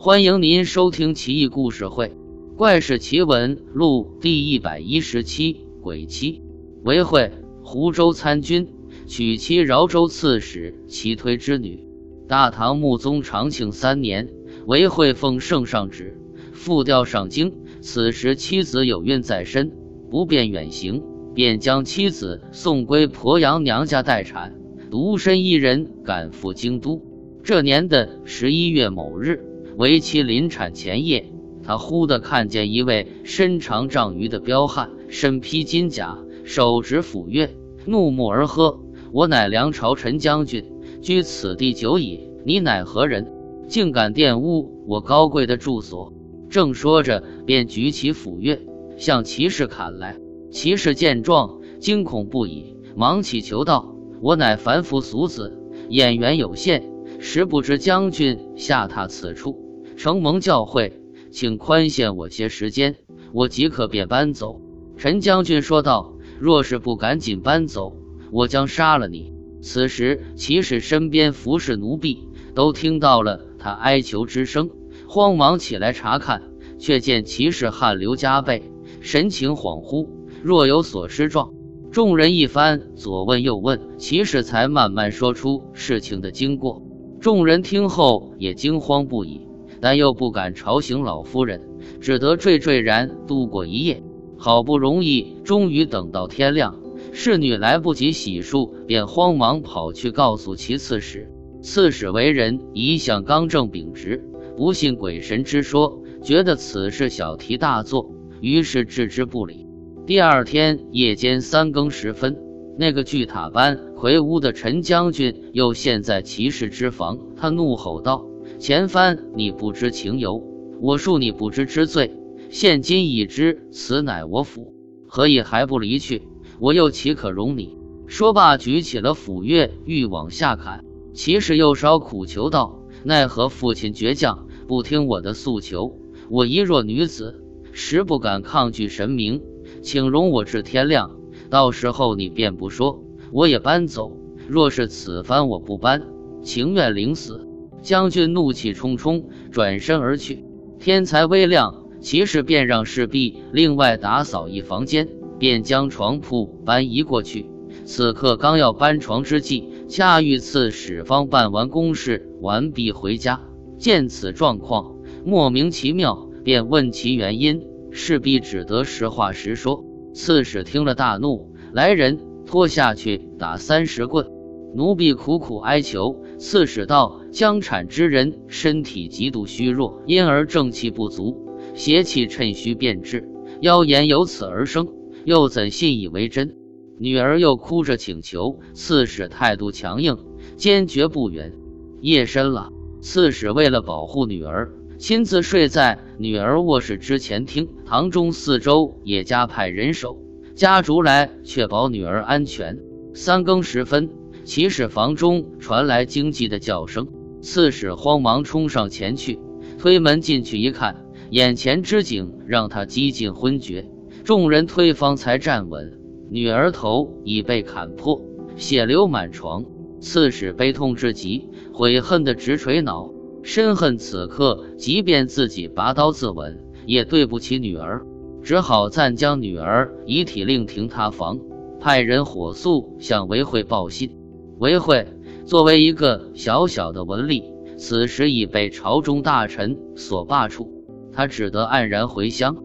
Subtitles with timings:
[0.00, 2.06] 欢迎您收听《奇异故事会·
[2.56, 6.40] 怪事奇闻录》第一百一十七鬼妻。
[6.84, 7.32] 韦惠，
[7.64, 8.68] 湖州参军，
[9.08, 11.84] 娶妻饶州刺史齐推之女。
[12.28, 14.28] 大唐穆宗长庆三年，
[14.66, 16.16] 韦惠奉圣上旨，
[16.52, 17.52] 复调上京。
[17.80, 19.72] 此时妻子有孕在身，
[20.12, 21.02] 不便远行，
[21.34, 24.54] 便将妻子送归鄱阳娘家待产，
[24.92, 27.02] 独身一人赶赴京都。
[27.42, 29.44] 这年的十一月某日。
[29.78, 31.30] 为其临产前夜，
[31.62, 37.50] 他忽地看见一位身长丈余的彪悍，身披金甲，手执斧钺，
[37.86, 38.80] 怒目而喝
[39.14, 40.64] ：“我乃梁朝陈将军，
[41.00, 42.28] 居此地久矣。
[42.44, 43.32] 你乃何人？
[43.68, 46.12] 竟敢玷污我高贵的住所！”
[46.50, 48.58] 正说着，便举起斧钺
[48.96, 50.18] 向骑士砍来。
[50.50, 55.56] 骑士见状，惊恐不已，忙乞求道：“我乃凡夫俗子，
[55.88, 56.82] 眼缘有限，
[57.20, 59.66] 实不知将军下榻此处。”
[59.98, 60.92] 承蒙教诲，
[61.32, 62.94] 请宽限我些时间，
[63.32, 64.60] 我即刻便搬走。”
[64.96, 66.14] 陈将军说道。
[66.38, 67.96] “若是不赶紧搬走，
[68.30, 74.70] 我将杀了你。”此时，骑士身边服侍奴婢都听到了他哀求之声，
[75.08, 76.42] 慌忙起来查看，
[76.78, 78.62] 却见骑士汗流浃背，
[79.00, 80.06] 神情恍惚，
[80.44, 81.52] 若有所失状。
[81.90, 86.84] 众人一番左问右问，骑士才慢慢说出事情的经过。
[87.18, 89.47] 众人听后也惊慌不已。
[89.80, 91.60] 但又不敢吵醒老夫人，
[92.00, 94.02] 只得惴惴然度过一夜。
[94.36, 96.76] 好不容易，终于等到天亮，
[97.12, 101.30] 侍女来不及洗漱，便慌忙跑去告诉其刺史。
[101.60, 104.24] 刺史为人一向刚正秉直，
[104.56, 109.66] 不信鬼神之说，觉得此事小题大做，于是置之不理。
[110.06, 112.36] 第二天夜间三更时分，
[112.78, 118.24] 那个巨塔般魁梧的陈将军又陷在骑士之房，他怒吼道。
[118.58, 120.42] 前番你不知情由，
[120.80, 122.12] 我恕你不知之罪。
[122.50, 124.74] 现今已知此乃我府，
[125.06, 126.22] 何以还不离去？
[126.58, 127.76] 我又岂可容你？
[128.08, 130.84] 说罢，举起了斧钺，欲往下砍。
[131.14, 135.96] 骑士又稍苦求道：“奈何父亲倔强，不听我的诉求？
[136.28, 137.40] 我一弱女子，
[137.70, 139.40] 实不敢抗拒神明，
[139.82, 141.12] 请容我至天亮。
[141.48, 144.16] 到时候你便不说，我也搬走。
[144.48, 146.02] 若是此番我不搬，
[146.42, 147.44] 情愿领死。”
[147.82, 150.44] 将军怒气冲冲，转身而去。
[150.78, 155.08] 天才微亮，骑士便让侍婢另外打扫一房间，
[155.38, 157.50] 便将床铺搬移过去。
[157.84, 163.40] 此刻刚要搬床之际，恰遇刺史方办完公事完毕回家，
[163.78, 167.62] 见此状况，莫名其妙，便问其原因。
[167.90, 169.84] 侍婢只得实话实说。
[170.14, 174.26] 刺史听了大怒，来人拖下去打三十棍。
[174.74, 176.22] 奴婢苦苦哀求。
[176.38, 181.36] 刺史道：“将产之人身体极度虚弱，因而正气不足，
[181.74, 183.28] 邪气趁虚变质，
[183.60, 184.88] 妖言由此而生，
[185.24, 186.54] 又怎信以为真？”
[187.00, 190.16] 女儿又哭着请求，刺史态度强硬，
[190.56, 191.52] 坚决不允。
[192.00, 192.70] 夜深了，
[193.00, 197.68] 刺史为了保护女儿，亲自睡在女儿卧室之前厅。
[197.84, 200.22] 堂中四周也加派人手，
[200.54, 202.78] 家竹来确保女儿安全。
[203.12, 204.10] 三更时分。
[204.48, 207.06] 起始房中传来惊悸的叫声，
[207.42, 209.38] 刺史慌忙冲上前去，
[209.76, 213.90] 推门进去一看，眼前之景让他几近昏厥。
[214.24, 216.00] 众人推方才站稳，
[216.30, 218.22] 女儿头已被砍破，
[218.56, 219.66] 血流满床。
[220.00, 226.56] 刺史悲痛至极，悔恨的直捶脑，深恨此刻即便自己拔刀自刎，
[226.86, 228.06] 也对不起女儿，
[228.42, 231.38] 只好暂将女儿遗体另停他房，
[231.78, 234.17] 派人火速向韦惠报信。
[234.58, 235.06] 韦惠
[235.46, 237.44] 作为一个小小的文吏，
[237.76, 240.68] 此时已被朝中大臣所罢黜，
[241.12, 242.56] 他只得黯然回乡。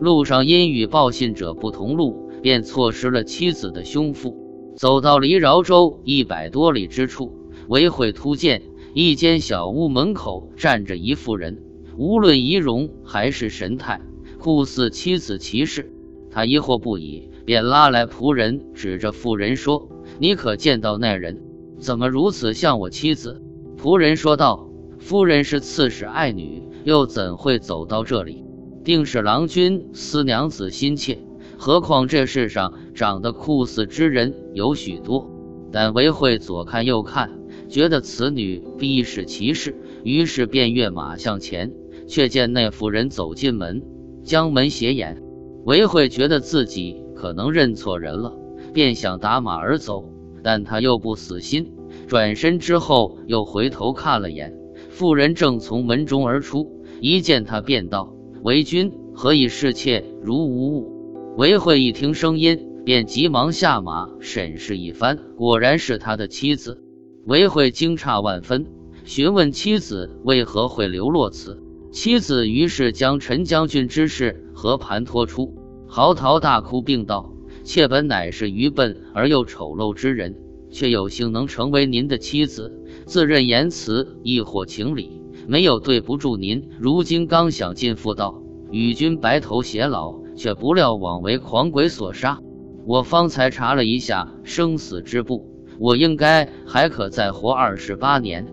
[0.00, 4.34] 路上因与报信者不同路，便错失了妻子的胸腹。
[4.76, 7.30] 走到离饶州一百多里之处，
[7.68, 8.62] 韦惠突见
[8.94, 11.62] 一间小屋门口站着一妇人，
[11.98, 14.00] 无论仪容还是神态，
[14.38, 15.92] 酷似妻子骑士。
[16.30, 19.86] 他疑惑不已，便拉来仆人，指着妇人说。
[20.18, 21.40] 你可见到那人？
[21.78, 23.42] 怎么如此像我妻子？
[23.76, 24.68] 仆人说道
[25.00, 28.44] ：“夫人是刺史爱女，又怎会走到这里？
[28.84, 31.18] 定是郎君思娘子心切。
[31.58, 35.28] 何况这世上长得酷似之人有许多。”
[35.72, 37.30] 但韦惠左看右看，
[37.68, 39.74] 觉得此女必是骑士，
[40.04, 41.72] 于是便跃马向前。
[42.06, 43.82] 却见那妇人走进门，
[44.22, 45.22] 将门斜掩。
[45.64, 48.34] 韦惠觉得自己可能认错人了。
[48.72, 50.04] 便想打马而走，
[50.42, 51.72] 但他又不死心，
[52.06, 54.54] 转身之后又回头看了眼，
[54.88, 60.92] 妇人正从门中而出，一见他便道：“为君何以视妾如无物？”
[61.38, 66.82] 韦慧一听声音，便急忙下马审视一番，果然是他的妻子。
[67.24, 68.66] 韦慧惊诧万分，
[69.04, 71.62] 询问妻子为何会流落此。
[71.90, 75.54] 妻子于是将陈将军之事和盘托出，
[75.86, 77.32] 嚎啕大哭，并道
[77.64, 80.36] ：“妾本乃是愚笨而又丑陋之人，
[80.70, 82.72] 却有幸能成为您的妻子，
[83.06, 86.68] 自认言辞亦或情理，没有对不住您。
[86.78, 92.40] 如今刚想进妇道，与君白头偕老。”却不料枉为狂鬼所杀。
[92.86, 95.46] 我方才查了一下生死之簿，
[95.78, 98.46] 我应该还可再活二十八年，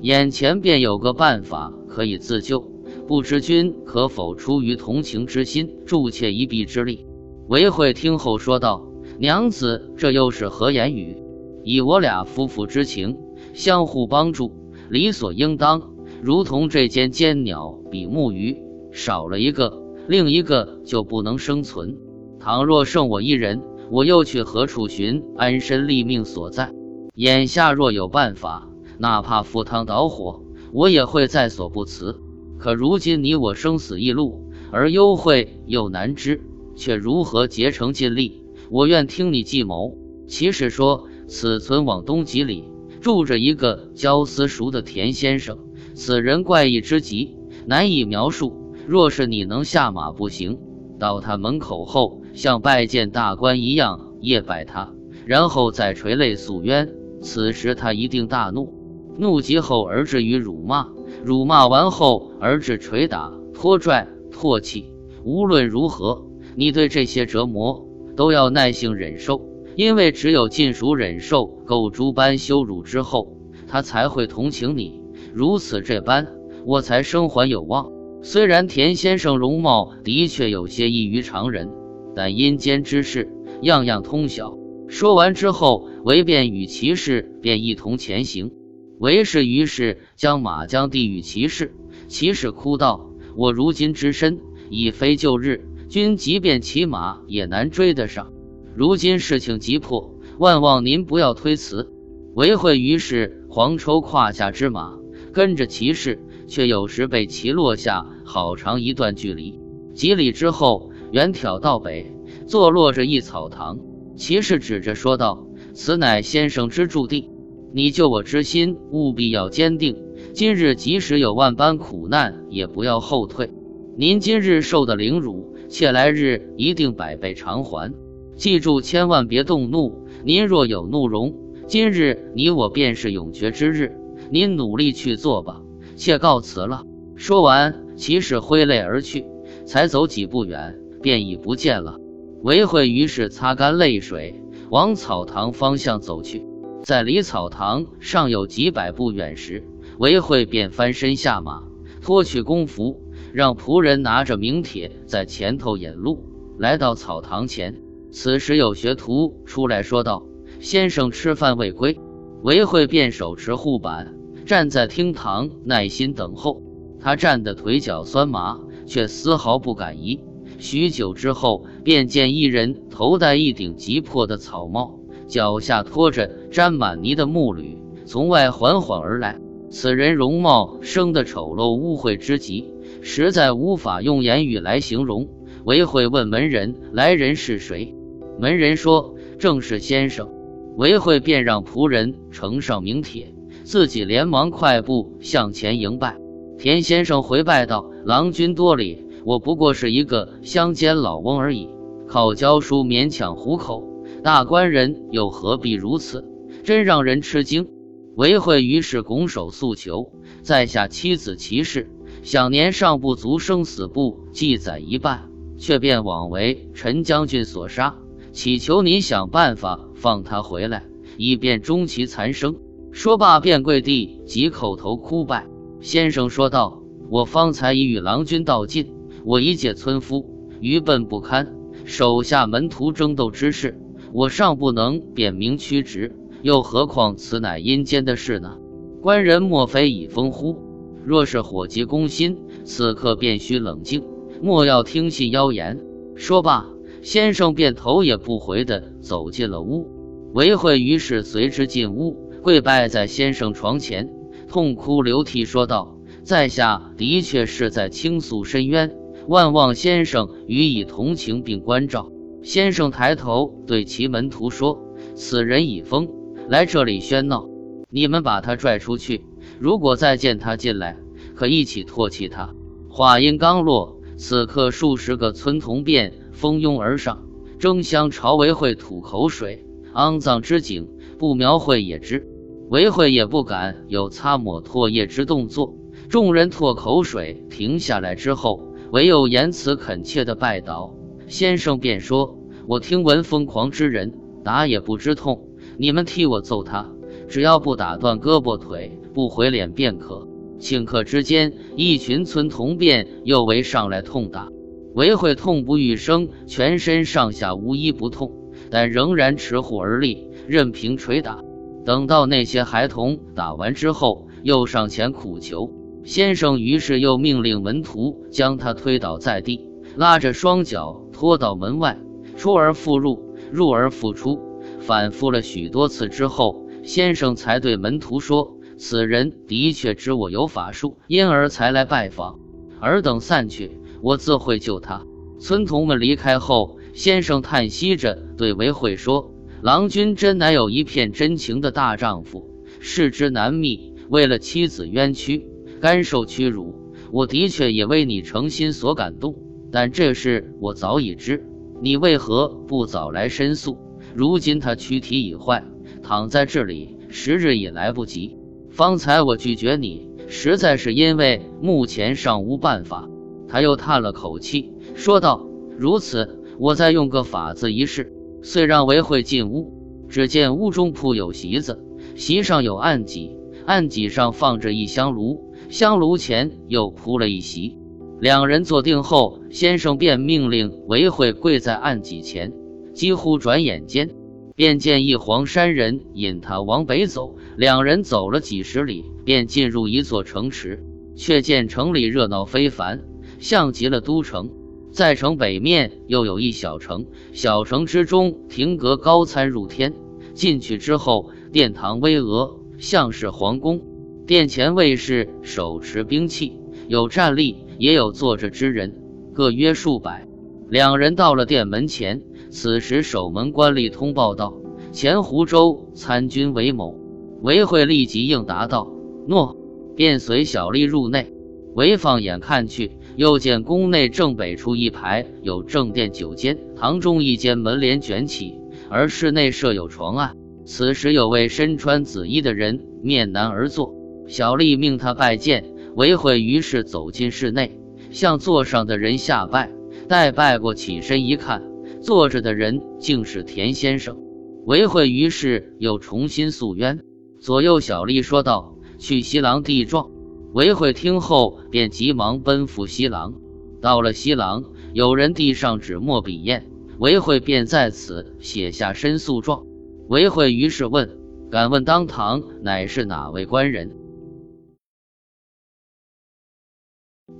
[0.00, 2.72] 眼前便有个办法可以自救，
[3.06, 7.05] 不知君可否出于同情之心，助妾一臂之力？
[7.48, 8.84] 韦慧听后说道
[9.20, 11.16] ：“娘子，这又是何言语？
[11.62, 13.16] 以我俩夫妇之情，
[13.54, 14.52] 相互帮助，
[14.90, 15.80] 理所应当。
[16.22, 18.56] 如同这间尖鸟比目鱼，
[18.90, 21.98] 少了一个。”另一个就不能生存。
[22.38, 23.60] 倘若剩我一人，
[23.90, 26.72] 我又去何处寻安身立命所在？
[27.14, 32.20] 眼下若有办法，哪怕赴汤蹈火，我也会在所不辞。
[32.58, 36.40] 可如今你我生死一路，而幽会又难知，
[36.76, 38.44] 却如何竭诚尽力？
[38.70, 39.96] 我愿听你计谋。
[40.28, 42.64] 骑士说：“此村往东几里，
[43.00, 45.58] 住着一个教私塾的田先生，
[45.94, 47.36] 此人怪异之极，
[47.66, 50.58] 难以描述。”若是你能下马步行
[50.98, 54.94] 到他门口后，像拜见大官一样谒拜他，
[55.24, 58.72] 然后再垂泪诉冤，此时他一定大怒，
[59.18, 60.88] 怒极后而至于辱骂，
[61.24, 64.92] 辱骂完后而至捶打、拖拽、唾弃。
[65.24, 66.24] 无论如何，
[66.56, 67.86] 你对这些折磨
[68.16, 69.42] 都要耐性忍受，
[69.76, 73.36] 因为只有尽数忍受狗猪般羞辱之后，
[73.68, 75.02] 他才会同情你。
[75.34, 76.26] 如此这般，
[76.64, 77.92] 我才生还有望。
[78.22, 81.70] 虽然田先生容貌的确有些异于常人，
[82.14, 83.30] 但阴间之事
[83.60, 84.56] 样样通晓。
[84.88, 88.50] 说完之后，韦便与骑士便一同前行。
[88.98, 91.74] 韦氏于是将马缰递与骑士，
[92.08, 98.32] 骑士哭道：“我如今之身已非旧日，君即便骑马也难追得上。
[98.74, 101.90] 如今事情急迫，万望您不要推辞。”
[102.34, 104.98] 韦慧于是黄抽胯下之马，
[105.32, 106.20] 跟着骑士。
[106.48, 109.58] 却有时被骑落下好长一段距离，
[109.94, 112.06] 几里之后，远眺到北，
[112.46, 113.80] 坐落着一草堂。
[114.14, 117.30] 骑士指着说道：“此乃先生之驻地，
[117.72, 119.96] 你救我之心务必要坚定。
[120.34, 123.50] 今日即使有万般苦难，也不要后退。
[123.98, 127.92] 您今日受的凌辱，且来日一定百倍偿还。
[128.36, 130.06] 记住，千万别动怒。
[130.24, 131.34] 您若有怒容，
[131.66, 133.96] 今日你我便是永绝之日。
[134.30, 135.62] 您努力去做吧。”
[135.96, 136.84] 妾告辞了。
[137.14, 139.24] 说完，骑士挥泪而去，
[139.64, 141.98] 才走几步远，便已不见了。
[142.42, 146.44] 韦慧于是擦干泪水，往草堂方向走去。
[146.82, 149.66] 在离草堂尚有几百步远时，
[149.98, 151.62] 韦慧便翻身下马，
[152.02, 153.00] 脱去工服，
[153.36, 156.24] 让仆人拿着名帖在前头引路，
[156.58, 157.82] 来到草堂前。
[158.10, 160.24] 此时有学徒出来说道
[160.58, 162.00] ：“先生吃饭未归。”
[162.42, 164.14] 韦慧便手持护板。
[164.46, 166.62] 站在厅堂，耐心等候。
[166.98, 170.18] 他站得腿脚酸麻，却丝毫不敢移。
[170.58, 179.38] 许久之后，便见一人头戴一顶极破的草帽，脚下拖着沾满泥的木履，从外缓缓而来。
[179.68, 182.72] 此人容貌生得丑陋污秽之极，
[183.08, 185.28] 实在无法用言语来形容。
[185.64, 187.94] 韦慧问门人：“来人是谁？”
[188.40, 190.28] 门人说：“正是先生。”
[190.76, 193.32] 韦慧便让仆人呈上名帖。
[193.62, 196.16] 自己连忙快步向前迎拜，
[196.58, 201.68] 田先生回拜道：“郎君多礼，我不过是一个乡间老翁而已，
[202.08, 203.84] 靠教书勉强糊口。
[204.24, 206.24] 大官人又何必如此？
[206.64, 207.68] 真让人吃惊。”
[208.16, 210.10] 韦慧于是拱手诉求
[210.42, 211.88] ：“在下妻子齐氏，
[212.26, 217.98] 享年尚不足生死簿记载一半，却便枉为陈将军所杀，
[218.32, 220.82] 祈求您想办法放他回来，
[221.18, 222.56] 以便终其残生。”
[222.90, 225.46] 说罢，便跪地，即叩头哭拜。
[225.80, 228.92] 先生说道：“我方才已与郎君道尽，
[229.24, 230.28] 我一介村夫，
[230.60, 231.54] 愚笨不堪，
[231.84, 233.80] 手下门徒争斗之事，
[234.12, 238.56] 我尚不能辨明曲直，又何况此乃阴间的事呢？
[239.00, 240.65] 官人莫非已疯乎？
[241.06, 244.02] 若是火急攻心，此刻便需冷静，
[244.42, 245.80] 莫要听信妖言。”
[246.16, 246.66] 说罢，
[247.00, 249.88] 先生便头也不回地走进了屋。
[250.34, 252.26] 韦慧于是随之进屋。
[252.42, 254.08] 跪拜在先生床前，
[254.48, 258.96] 痛哭流涕说道：“在下的确是在倾诉深渊，
[259.28, 262.10] 万望先生予以同情并关照。”
[262.42, 264.78] 先生抬头对其门徒说
[265.16, 266.08] ：“此人已疯，
[266.48, 267.48] 来这里喧闹，
[267.90, 269.24] 你们把他拽出去。
[269.58, 270.96] 如果再见他进来，
[271.34, 272.54] 可一起唾弃他。”
[272.88, 277.26] 话音刚落，此刻数十个村童便蜂拥而上，
[277.58, 279.66] 争相朝韦慧吐口水。
[279.94, 282.26] 肮脏之景，不描绘也知。
[282.68, 285.74] 韦慧也不敢有擦抹唾液之动作。
[286.08, 290.94] 众人唾口水停下来之后，唯有言辞恳切的拜倒。
[291.28, 296.92] 先生便说：“我听闻疯狂之人打也不知痛，你们替我揍他，
[297.28, 300.28] 只要不打断胳膊腿，不毁脸便可。”
[300.60, 304.50] 顷刻之间，一群村童便又围上来痛打。
[304.94, 311.40] 韦慧痛不欲生，全身上下无一不痛，但仍然持护而立，任凭捶打。
[311.86, 315.70] 等到那些孩童打完之后，又上前苦求
[316.04, 319.60] 先生，于是又命令门徒将他推倒在地，
[319.96, 321.98] 拉着双脚拖到门外，
[322.36, 324.38] 出而复入，入而复出，
[324.80, 332.38] 反复了许多次之后，先生才对门徒说：“此人的确知我有法术，因而才来拜访。
[332.80, 335.04] 尔等散去。”我自会救他。
[335.40, 342.46] 村童们离开后，先生叹息着对韦慧说：“郎君真乃有一片真情的大丈夫，
[342.78, 343.94] 世之难觅。
[344.08, 345.46] 为了妻子冤屈，
[345.80, 349.34] 甘受屈辱，我的确也为你诚心所感动。
[349.72, 351.44] 但这事我早已知，
[351.82, 353.78] 你为何不早来申诉？
[354.14, 355.64] 如今他躯体已坏，
[356.02, 358.36] 躺在这里，时日已来不及。
[358.76, 363.08] 方才我拒绝你，实在是因为目前尚无办法。”
[363.48, 368.12] 他又叹了口气，说道：“如此，我再用个法子一试。”
[368.44, 369.72] 遂让韦慧进屋。
[370.10, 371.82] 只见屋中铺有席子，
[372.16, 377.78] 席上有案几，案几上放着一香炉，香炉前又铺了一席。
[378.20, 382.52] 两人坐定后，先生便命令韦慧跪在案几前。
[382.92, 384.10] 几乎转眼间，
[384.56, 387.36] 便见一黄山人引他往北走。
[387.56, 390.82] 两人走了几十里，便进入一座城池，
[391.14, 393.04] 却见城里热闹非凡。
[393.38, 394.50] 像极了都城，
[394.90, 399.92] 在城北面又有一小城，小城之中亭阁高参入天。
[400.32, 403.82] 进去之后，殿堂巍峨，像是皇宫。
[404.26, 406.54] 殿前卫士手持兵器，
[406.88, 409.02] 有站立，也有坐着之人，
[409.34, 410.26] 各约数百。
[410.68, 414.54] 两人到了殿门前，此时守门官吏通报道
[414.92, 416.96] ：“前湖州参军韦某。”
[417.42, 418.90] 韦慧立即应答道
[419.28, 419.56] ：“诺。”
[419.96, 421.32] 便随小吏入内。
[421.74, 422.92] 韦放眼看去。
[423.16, 428.58] 又见宫内正北处一排有正殿九间，堂中一间门帘卷起，
[428.90, 430.36] 而室内设有床案。
[430.66, 433.94] 此时有位身穿紫衣的人面南而坐，
[434.28, 435.64] 小吏命他拜见。
[435.94, 439.72] 韦慧于是走进室内，向座上的人下拜。
[440.08, 441.62] 待拜过，起身一看，
[442.06, 444.16] 坐着的人竟是田先生。
[444.64, 447.02] 韦慧于是又重新诉冤。
[447.40, 450.12] 左右小吏说道：“去西廊递状。”
[450.54, 453.34] 韦慧听后，便急忙奔赴西廊。
[453.80, 456.64] 到了西廊，有人递上纸墨笔砚，
[457.00, 459.66] 韦慧便在此写下申诉状。
[460.08, 461.18] 韦慧于是问
[461.50, 463.96] ：“敢问当堂乃是哪位官人？”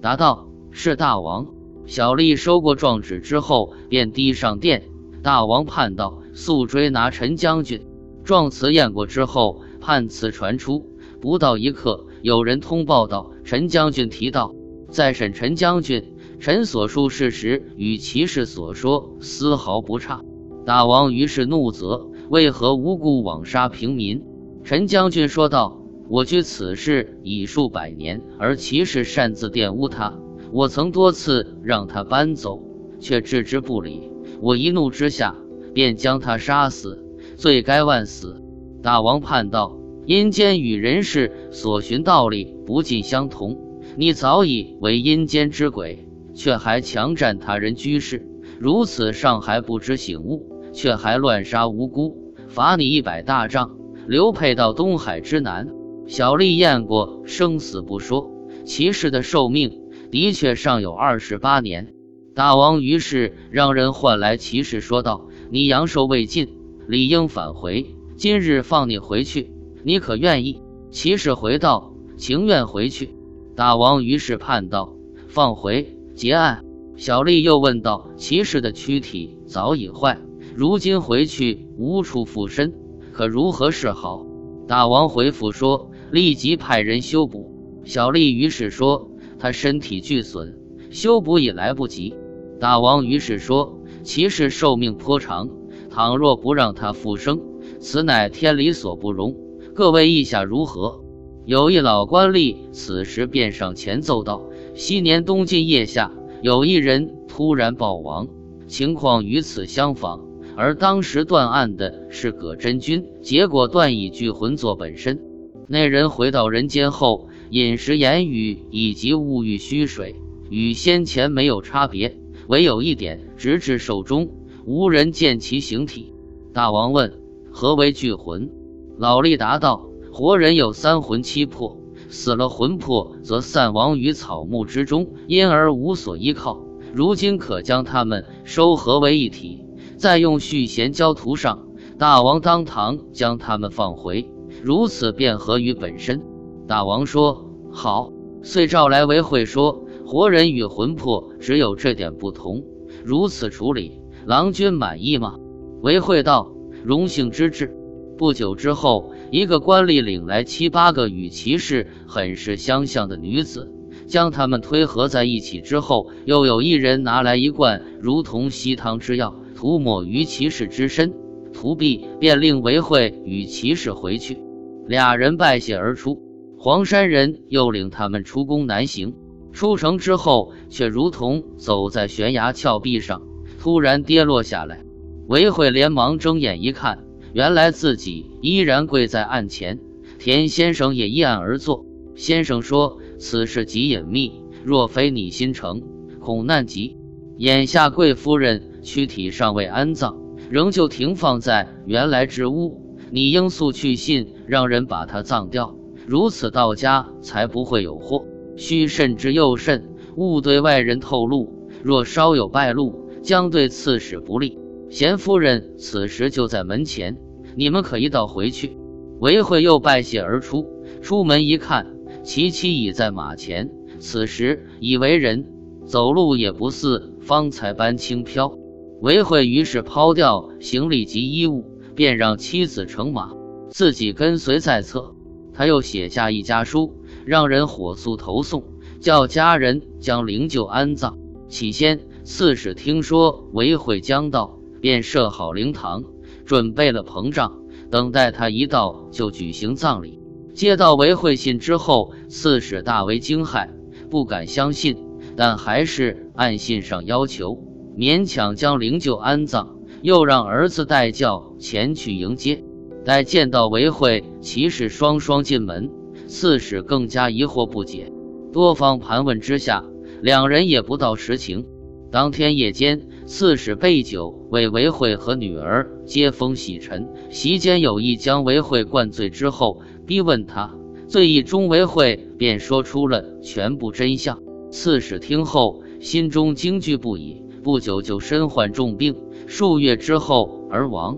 [0.02, 1.46] 答道：“是大王。”
[1.87, 4.85] 小吏收过状纸之后，便递上殿。
[5.23, 7.87] 大王判道：“速追拿陈将军。”
[8.25, 10.90] 状词验过之后，判词传出。
[11.21, 12.07] 不到一刻。
[12.23, 14.55] 有人通报道：“陈将军提到，
[14.90, 20.23] 再审陈将军，陈所述事实与骑士所说丝毫不差。”
[20.66, 24.25] 大王于是怒责：“为何无故枉杀平民？”
[24.64, 30.19] 陈将军说道：“我居此事已数百年，而骑士擅自玷污他，
[30.56, 32.62] 我曾多次让他搬走，
[32.98, 34.10] 却置之不理。
[34.40, 35.36] 我一怒之下，
[35.75, 37.04] 便将他杀死，
[37.36, 38.42] 罪该万死。”
[38.82, 39.76] 大王判道。
[40.06, 43.58] 阴间与人世所寻道理不尽相同，
[43.96, 48.26] 你早已为阴间之鬼，却还强占他人居室，
[48.58, 55.68] 如此尚还不知醒悟，却还乱杀无辜，罚你一百大杖，流配到东海之南。
[56.06, 58.30] 小吏验过，生死不说，
[58.64, 59.82] 骑士的寿命
[60.16, 61.92] 的确尚有二十八年。
[62.35, 66.49] 大王于是让人唤来骑士，说道：“你阳寿未尽，
[66.88, 69.52] 理应返回，今日放你回去。”
[69.85, 70.62] 你可愿意？
[70.90, 73.14] 骑士回道：“情愿回去。”
[73.54, 74.96] 大王于是判道
[75.28, 76.64] ：“放回，结案。”
[76.96, 80.18] 小吏又问道：“骑士的躯体早已坏，
[80.54, 82.73] 如今回去无处附身，
[83.12, 84.25] 可如何是好？”
[84.66, 87.52] 大王回复说：“立即派人修补。
[87.85, 90.59] 小丽于是说：“他身体俱损，
[90.90, 92.14] 修补已来不及。”
[92.59, 95.50] 大王于是说：“其士寿命颇长，
[95.90, 97.40] 倘若不让他复生，
[97.81, 99.37] 此乃天理所不容。
[99.75, 101.02] 各位意下如何？”
[101.45, 104.43] 有一老官吏此时便上前奏道
[104.75, 106.11] ：“昔年冬尽夜下，
[106.43, 108.26] 有一人突然暴亡，
[108.66, 110.26] 情况与此相仿。
[110.57, 115.21] 而当时断案的是葛真君，结果断以聚魂作本身。
[115.69, 120.16] 那人回到人间后。”饮食言语以及物欲虚水，
[120.50, 124.30] 与先前没有差别，唯有一点，直至寿终，
[124.64, 126.12] 无人见其形体。
[126.52, 127.20] 大王问
[127.52, 128.50] ：“何为聚魂？”
[128.98, 136.64] 老吏答道：“活人有三魂七魄，死了魂魄则散亡于草木之中，因而无所依靠。
[136.92, 139.64] 如今可将他们收合为一体，
[139.96, 141.68] 再用续弦胶涂上。
[141.98, 144.28] 大王当堂将他们放回，
[144.62, 146.22] 如此便合于本身。”
[146.66, 152.64] 大王说：“好。”遂召来韦慧说：“活人与魂魄只有这点不同，
[153.04, 155.37] 如此处理，郎君满意吗？”
[155.82, 156.52] 韦慧道
[156.85, 157.75] ：“荣幸之至。”
[158.16, 163.70] 不久之后，一个官吏领来七八个与骑士很是相像的女子，
[164.06, 171.12] 将他们推合在一起之后，又有一人拿来一罐如同稀汤之药，涂抹于骑士之身。
[171.52, 174.38] 涂毕，便令韦慧与骑士回去。
[174.87, 176.25] 俩人拜谢而出。
[176.66, 179.14] 黄山人又领他们出宫南行，
[179.52, 183.23] 出城之后，却如同走在悬崖峭壁上，
[183.61, 184.82] 突然跌落下来。
[185.28, 189.78] 韦慧连忙睁眼一看，原来自己依然跪在案前。
[190.18, 191.87] 田先生也依案而坐。
[192.16, 194.32] 先生说：“此事极隐秘，
[194.64, 195.80] 若非你心诚，
[196.18, 196.96] 恐难及。
[197.37, 200.16] 眼下贵夫人躯体尚未安葬，
[200.50, 205.73] 仍旧停放在原来之屋，你应速去信，让人把她葬掉。”
[206.06, 208.25] 如此到家才不会有祸，
[208.56, 211.68] 须慎之又慎，勿对外人透露。
[211.82, 214.59] 若稍有败露，将对刺史不利。
[214.88, 217.18] 贤夫人此时就在门前，
[217.57, 218.76] 你们可一道回去。
[219.18, 220.66] 韦慧又拜谢而出，
[221.02, 221.87] 出门一看，
[222.22, 223.70] 其妻已在马前。
[223.98, 225.46] 此时已为人，
[225.85, 228.57] 走路也不似方才般轻飘。
[229.00, 233.33] 韦慧于是抛掉行李及衣物，便让妻子乘马，
[233.70, 235.14] 自己跟随在侧。
[235.57, 236.92] 他又写下一家书，
[237.25, 238.62] 让人火速投送，
[239.01, 241.16] 叫家人将灵柩安葬。
[241.49, 246.05] 起先，刺史听说韦会将到，便设好灵堂，
[246.45, 250.21] 准备了膨胀，等待他一到就举行葬礼。
[250.53, 253.71] 接到韦会信之后，刺史大为惊骇，
[254.11, 254.99] 不敢相信，
[255.37, 257.62] 但还是按信上要求，
[257.97, 262.62] 勉强将灵柩安葬，又让儿子带轿前去迎接。
[263.07, 265.88] 待见到韦慧，骑士双双进门，
[266.27, 268.12] 刺史更加疑惑不解。
[268.53, 269.85] 多方盘问之下，
[270.23, 271.66] 两人也不道实情。
[272.11, 280.75] 当天夜间，刺史备酒为韦慧和女儿接风洗尘，席间有意将韦慧灌醉之后，逼问他
[281.07, 284.42] 醉意中，韦慧便说出了全部真相。
[284.73, 289.14] 刺史听后，心中惊惧不已，不久就身患重病，
[289.47, 291.16] 数月之后而亡。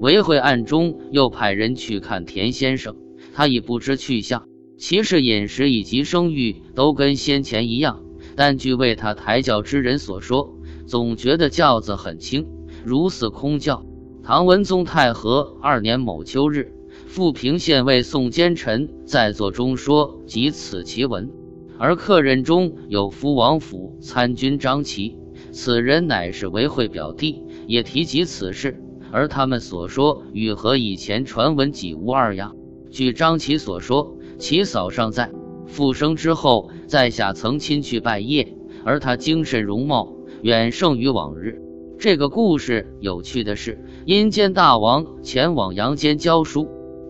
[0.00, 2.96] 韦慧暗中又派人去看田先生，
[3.34, 4.46] 他已不知去向。
[4.76, 8.04] 其实饮食以及声誉都跟先前一样，
[8.36, 10.56] 但据为他抬轿之人所说，
[10.86, 12.46] 总觉得轿子很轻，
[12.84, 13.84] 如似空轿。
[14.22, 16.72] 唐文宗太和二年某秋日，
[17.08, 21.28] 富平县尉宋奸臣在座中说及此奇闻，
[21.76, 25.16] 而客人中有福王府参军张琪，
[25.50, 28.80] 此人乃是韦慧表弟，也提及此事。
[29.10, 32.54] 而他们所说与和以前传闻几无二样。
[32.90, 35.30] 据张琪所说，其嫂尚在
[35.66, 41.60] 复生之后，在下曾亲去拜谒，而他精神容貌远胜于往日。
[41.98, 46.68] 这个故事有趣的是，阴间大王前往阳间教书，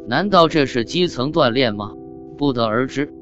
[0.09, 1.93] 难道这是基层锻炼吗？
[2.37, 3.13] 不得而知。